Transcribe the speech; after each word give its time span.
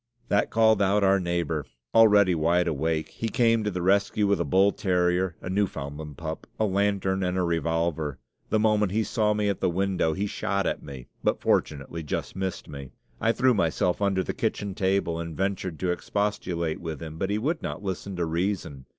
That 0.29 0.49
called 0.49 0.81
out 0.81 1.03
our 1.03 1.19
neighbor, 1.19 1.63
already 1.93 2.33
wide 2.33 2.67
awake; 2.67 3.09
he 3.09 3.29
came 3.29 3.63
to 3.63 3.69
the 3.69 3.83
rescue 3.83 4.25
with 4.25 4.39
a 4.39 4.43
bull 4.43 4.71
terrier, 4.71 5.35
a 5.43 5.47
Newfoundland 5.47 6.17
pup, 6.17 6.47
a 6.59 6.65
lantern, 6.65 7.21
and 7.21 7.37
a 7.37 7.43
revolver. 7.43 8.17
The 8.49 8.57
moment 8.57 8.93
he 8.93 9.03
saw 9.03 9.35
me 9.35 9.47
at 9.47 9.59
the 9.59 9.69
window 9.69 10.13
he 10.13 10.25
shot 10.25 10.65
at 10.65 10.81
me, 10.81 11.05
but 11.23 11.39
fortunately 11.39 12.01
just 12.01 12.35
missed 12.35 12.67
me. 12.67 12.93
I 13.19 13.31
threw 13.31 13.53
myself 13.53 14.01
under 14.01 14.23
the 14.23 14.33
kitchen 14.33 14.73
table 14.73 15.19
and 15.19 15.37
ventured 15.37 15.77
to 15.81 15.91
expostulate 15.91 16.81
with 16.81 16.99
him, 16.99 17.19
but 17.19 17.29
he 17.29 17.37
would 17.37 17.61
not 17.61 17.83
listen 17.83 18.15
to 18.15 18.25
reason. 18.25 18.87